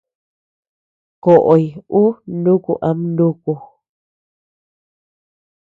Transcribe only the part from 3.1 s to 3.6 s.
núku.